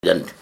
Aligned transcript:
jante 0.00 0.32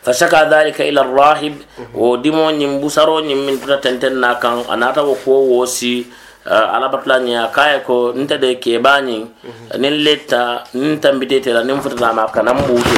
fasaka 0.00 0.48
dhalika 0.48 0.80
ila 0.80 1.04
rahib 1.04 1.60
wo 1.92 2.16
dimo 2.16 2.48
nyim 2.48 2.80
busaro 2.80 3.20
nyim 3.20 3.36
min 3.44 3.60
tuta 3.60 3.76
tenten 3.84 4.16
na 4.16 4.40
kan 4.40 4.64
anata 4.64 5.04
wo 5.04 5.12
ko 5.12 5.44
wo 5.44 5.68
si 5.68 6.08
alabatula 6.48 7.20
nya 7.20 7.52
a 7.52 7.80
ko 7.84 8.16
nta 8.16 8.40
de 8.40 8.56
ke 8.56 8.80
bani 8.80 9.28
nin 9.76 9.92
leta 10.00 10.64
niŋ 10.72 11.04
tambitete 11.04 11.52
la 11.52 11.68
nim 11.68 11.84
futata 11.84 12.16
ma 12.16 12.32
kanaŋ 12.32 12.64
buute 12.64 12.96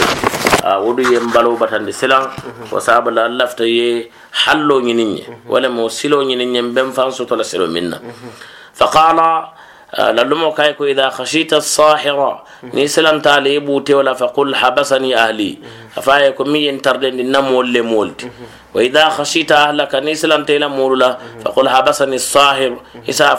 wo 0.79 0.95
du 0.95 1.03
yem 1.11 1.27
balo 1.35 1.59
batande 1.59 1.91
selan 1.91 2.31
wo 2.71 2.79
sabala 2.79 3.27
lafta 3.27 3.67
ye 3.67 4.15
hallo 4.47 4.79
ñiniŋ 4.79 5.43
wala 5.51 5.67
mo 5.69 5.91
silo 5.91 6.23
siloo 6.23 6.31
ñiniŋ 6.31 6.51
ñe 6.55 6.63
n 6.63 6.71
ben 6.71 6.95
la 7.91 7.99
آه، 9.95 10.11
لما 10.13 10.51
كايك 10.51 10.81
إذا 10.81 11.09
خشيت 11.09 11.53
الصاحرة 11.53 12.45
نسلم 12.75 13.21
تاليبو 13.21 13.81
تولا 13.81 14.13
فقل 14.13 14.55
حبسني 14.55 15.17
أهلي. 15.17 15.59
فايك 16.03 16.41
مي 16.41 16.71
انتردن 16.71 17.21
النمو 17.21 17.61
اللي 17.61 17.81
مولد 17.81 18.31
وإذا 18.75 19.09
خشيت 19.09 19.53
أهلك 19.53 19.95
نسلم 19.95 20.45
تيلا 20.45 20.69
مولا 20.69 21.19
فقل 21.45 21.69
حبسني 21.69 22.17
الصاحر 22.17 22.77
إسا 23.09 23.35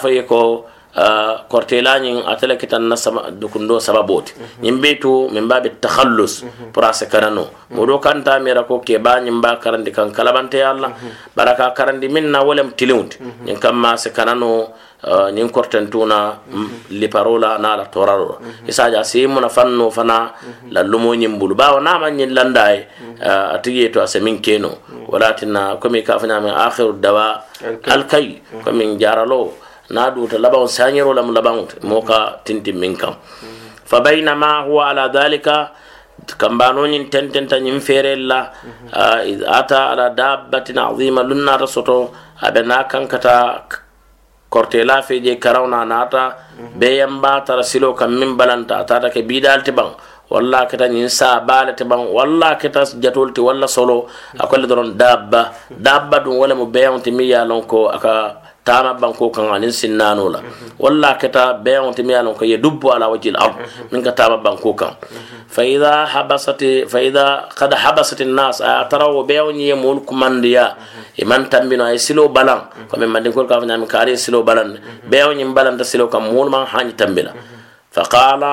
Ah, 0.93 1.01
uh, 1.01 1.49
kortelañin 1.49 2.21
atele 2.21 2.53
kitan 2.53 2.85
na 2.85 2.93
sama, 2.93 3.33
dukundo 3.33 3.81
sababoti 3.81 4.37
mm 4.37 4.45
-hmm. 4.45 4.61
ñin 4.61 4.77
be 4.77 4.93
to 5.01 5.25
min 5.33 5.49
babe 5.49 5.73
takhallus 5.81 6.45
mhm. 6.45 6.69
pour 6.69 6.85
ase 6.85 7.09
karano 7.09 7.49
modo 7.73 7.97
mhm. 7.97 8.03
kanta 8.05 8.37
mira 8.37 8.61
ko 8.69 8.77
ke 8.77 9.01
ba 9.01 9.17
ñin 9.17 9.41
ba 9.41 9.57
karandi 9.57 9.89
kan 9.89 10.13
kalabante 10.13 10.61
yalla 10.61 10.93
mhm. 10.93 11.33
baraka 11.33 11.73
karandi 11.73 12.05
min 12.13 12.29
na 12.29 12.45
wolem 12.45 12.77
tiliwndi 12.77 13.17
ñin 13.41 13.57
kam 13.57 13.73
ma 13.81 13.97
se 13.97 14.13
karano 14.13 14.69
ñin 15.33 15.49
ah, 15.49 15.51
korten 15.51 15.89
tuna 15.89 16.37
mm, 16.47 16.69
li 16.95 17.07
parola 17.09 17.57
na 17.57 17.75
la 17.75 17.85
toraro. 17.91 18.39
Isaja 18.69 19.03
si 19.03 19.27
muna 19.27 19.49
fanno 19.49 19.89
fana 19.91 20.31
la 20.71 20.81
lumo 20.83 21.11
ñin 21.17 21.35
bulu 21.39 21.55
bawo 21.55 21.79
na 21.81 21.97
ma 21.99 22.07
ñin 22.09 22.31
landay 22.37 22.85
uh, 23.19 23.25
ah, 23.27 23.53
atiye 23.57 23.89
to 23.91 23.99
ase 23.99 24.21
min 24.21 24.39
keno. 24.39 24.69
Walatina 25.09 25.75
komi 25.81 26.03
ka 26.05 26.19
fanya 26.19 26.39
min 26.39 26.53
akhiru 26.53 27.01
dawa 27.01 27.41
alkay. 27.89 28.39
komi 28.63 28.95
jaralo 29.01 29.62
na 29.89 30.09
duta 30.11 30.37
labaŋo 30.39 30.67
sañero 30.67 31.11
lamu 31.13 31.31
labaŋo 31.35 31.63
te 31.69 31.75
moo 31.87 32.01
ka 32.01 32.39
tintin 32.45 32.77
min 32.79 32.95
kan 32.95 33.15
fa 33.89 33.99
bainama 34.05 34.63
huwa 34.67 34.89
ala 34.89 35.07
dhalika 35.11 35.55
kambanoñin 36.37 37.09
tententa 37.11 37.57
yin 37.57 37.79
fere 37.81 38.15
la 38.15 38.39
ah, 38.93 39.19
ata 39.59 39.91
ala 39.91 40.09
dabbatin 40.09 40.77
azima 40.79 41.21
lunna 41.23 41.51
naata 41.57 41.67
soto 41.67 42.11
kankata 42.39 42.53
be 42.53 42.61
naa 42.69 42.83
kata 43.07 43.35
kortela 44.49 45.01
fe 45.03 45.19
je 45.19 45.35
karaw 45.43 45.65
na 45.67 45.83
naata 45.85 46.23
ba 47.21 47.41
tara 47.45 47.63
silo 47.63 47.93
kan 47.93 48.11
min 48.19 48.37
balanta 48.37 48.83
ta 48.87 48.99
ta 48.99 49.09
ke 49.09 49.21
bidal 49.29 49.59
ti 49.65 49.71
walla 50.31 50.65
keta 50.69 50.87
yin 50.87 51.09
sa 51.09 51.39
baale 51.41 51.75
ti 51.75 51.83
walla 51.83 52.55
keta 52.61 52.81
jatol 53.03 53.33
ti 53.35 53.41
walla 53.41 53.67
solo 53.67 54.07
a 54.39 54.47
ko 54.47 54.55
dabba. 55.01 55.41
Dabba 55.69 56.17
duŋ 56.23 56.35
wo 56.39 56.45
lemu 56.47 56.65
beyaŋo 56.73 56.99
ti 57.03 57.11
ko 57.67 57.79
tama 58.63 58.95
banko 58.95 59.27
kan 59.29 59.51
anin 59.51 59.71
sinnano 59.71 60.31
la 60.31 60.39
walla 60.79 61.19
keta 61.19 61.59
beyon 61.59 61.91
te 61.93 62.01
mi 62.03 62.15
yalon 62.15 62.33
ko 62.33 62.47
ye 62.47 62.57
dubbo 62.57 62.95
ala 62.95 63.11
wajil 63.11 63.35
ard 63.35 63.59
min 63.91 63.99
ka 63.99 64.15
tama 64.15 64.39
banko 64.39 64.71
kan 64.73 64.95
fa 65.51 65.61
idha 65.67 66.07
habasati 66.07 66.87
fa 66.87 67.03
idha 67.03 67.51
qad 67.51 67.75
habasati 67.75 68.23
an-nas 68.23 68.63
ataraw 68.63 69.11
beyon 69.27 69.59
ye 69.59 69.75
mul 69.75 70.01
kumandiya 70.07 70.79
iman 71.21 71.45
tambino 71.45 71.85
ay 71.85 72.01
silo 72.01 72.31
balan 72.31 72.65
ko 72.89 72.97
men 72.97 73.11
mandi 73.11 73.29
kol 73.29 73.45
ka 73.45 73.61
fa 73.61 73.65
nyami 73.67 73.85
kare 73.85 74.17
silo 74.17 74.41
balan 74.41 74.79
be 75.05 75.21
o 75.21 75.29
nyim 75.29 75.53
balan 75.53 75.77
ta 75.77 75.85
silo 75.85 76.09
kam 76.09 76.33
mun 76.33 76.49
man 76.49 76.65
hani 76.65 76.97
tambila 76.97 77.35
فقال 77.93 78.43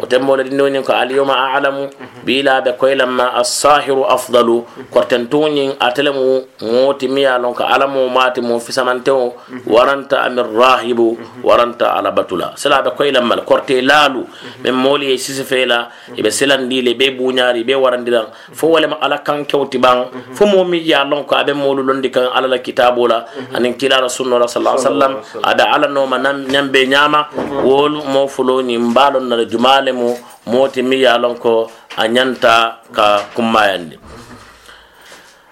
وتم 0.00 0.26
لدنوني 0.36 0.78
اليوم 1.02 1.30
أعلم 1.30 1.90
بلا 2.26 2.60
بكويل 2.60 3.02
ما 3.02 3.40
الصاهر 3.40 4.14
أفضل. 4.14 4.62
كورتنتوني 4.90 5.74
أتلم 5.82 6.18
موت 6.62 7.04
ميا 7.04 7.38
لونك 7.38 7.60
ألم 7.62 8.14
مات 8.14 8.38
مو 8.38 8.58
في 8.58 8.72
سمنتو. 8.72 9.32
ورنت 9.66 10.14
أم 10.14 10.38
الراهب 10.38 11.00
ورنت 11.42 11.82
على 11.82 12.10
بطلا 12.10 12.52
سلا 12.54 12.80
بكويل 12.80 13.18
ما 13.18 13.36
كورتي 13.36 13.80
لالو. 13.80 14.22
من 14.64 14.74
مولي 14.74 15.14
يسيس 15.14 15.40
فيلا. 15.40 15.90
يبي 16.18 16.30
سلان 16.30 16.68
دي 16.68 16.80
لي 16.80 16.94
بي 16.94 17.10
بونياري 17.10 17.62
بي 17.62 17.74
ورن 17.74 18.04
دي 18.04 18.22
فو 18.54 18.66
ولا 18.74 18.86
ما 18.86 18.96
على 19.02 19.18
كان 19.26 19.44
كوتي 19.44 19.78
بان 19.78 20.06
فو 20.34 20.46
مو 20.46 20.64
ميا 20.64 21.04
لونك 21.04 21.32
أبي 21.32 21.52
مولو 21.52 21.82
لندي 21.82 22.08
كان 22.14 22.30
على 22.30 22.46
الكتاب 22.46 22.98
ولا 22.98 23.26
أن 23.56 23.74
كلا 23.74 23.98
رسول 24.06 24.34
الله 24.34 24.46
صلى 24.46 24.60
الله 24.60 24.70
عليه 24.70 24.80
وسلم. 24.80 25.12
أدا 25.44 25.64
على 25.64 25.86
نوما 25.90 26.18
نم 26.18 26.46
نم 26.54 26.66
بنياما 26.70 27.26
وول 27.66 27.94
مو 28.06 28.26
فلوني 28.26 28.83
mbalon 28.84 29.24
na 29.28 29.44
jumale 29.44 29.92
mu 29.92 30.16
moti 30.46 30.82
mi 30.82 31.00
ya 31.02 31.16
lon 31.18 31.36
ko 31.40 31.70
a 31.96 32.04
ñanta 32.08 32.84
ka 32.92 33.24
kummayandi 33.34 33.96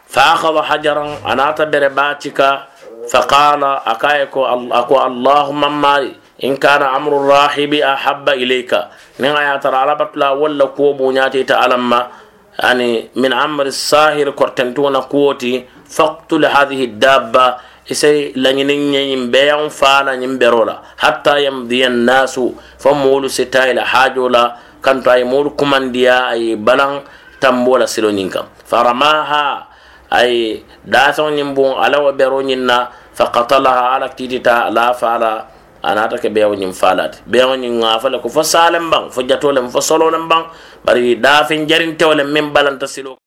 fa 0.06 0.36
akhadha 0.36 0.62
hajaran 0.68 1.10
anata 1.24 1.64
bere 1.66 1.88
batika 1.88 2.68
fa 3.10 3.20
qala 3.26 3.82
akaye 3.86 4.26
ko 4.28 4.44
ako 4.46 4.94
allahumma 5.00 5.68
mari 5.70 6.12
in 6.44 6.56
kana 6.56 6.92
amru 6.92 7.24
rahibi 7.28 7.82
ahabba 7.82 8.36
ilayka 8.36 8.90
nin 9.18 9.32
aya 9.32 9.58
tara 9.58 9.82
alabatla 9.82 10.34
walla 10.36 10.66
ko 10.76 10.92
bu 10.94 11.12
ñati 11.12 11.44
ta 11.46 11.60
alamma 11.64 12.22
yani 12.62 13.08
min 13.16 13.32
amri 13.32 13.72
sahir 13.72 14.32
kortentuna 14.36 15.00
isay 17.88 18.32
lañinin 18.36 18.92
ɲe 18.92 19.00
ɲin 19.10 19.30
beyan 19.30 19.70
fana 19.70 20.16
ɲin 20.16 20.38
bero 20.38 20.64
la 20.64 20.82
hatta 20.96 21.40
yamdiya 21.40 21.88
nasu 21.88 22.54
fo 22.78 22.94
moolu 22.94 23.28
sita 23.28 23.68
ila 23.70 23.84
hajo 23.84 24.28
la 24.28 24.56
kanto 24.80 25.10
a 25.10 25.18
ye 25.18 25.24
moolu 25.24 25.50
kumandiya 25.56 26.28
a 26.30 26.36
ye 26.36 26.56
balan 26.56 27.00
tambo 27.40 27.78
la 27.78 27.86
silo 27.86 28.10
ɲin 28.10 28.30
kan 28.30 28.46
faramaha 28.66 29.66
a 30.10 30.20
ye 30.26 30.62
dasaŋo 30.84 31.30
ɲin 31.30 31.54
bon 31.54 31.74
ala 31.78 31.98
wa 32.00 32.12
bero 32.12 32.42
ɲin 32.42 32.62
na 32.66 32.88
fakatalaha 33.14 33.96
ala 33.96 34.08
kitita 34.08 34.66
ala 34.66 34.94
fala 34.94 35.52
anata 35.82 36.16
ke 36.16 36.30
beyawo 36.30 36.54
ñin 36.54 36.72
falate 36.72 37.18
beyawo 37.26 37.58
ñin 37.58 37.82
ŋafa 37.82 38.08
le 38.08 38.18
ko 38.22 38.28
fo 38.30 38.42
salen 38.42 38.86
ban 38.90 39.10
fo 39.10 39.22
jato 39.26 39.50
lem 39.52 39.68
fo 39.68 39.80
solo 39.82 40.08
lem 40.10 40.28
baŋ 40.30 40.42
bari 40.84 41.16
dafin 41.18 41.66
jarintewo 41.66 42.14
lem 42.14 42.30
min 42.30 42.52
balanta 42.54 42.86
silo. 42.86 43.18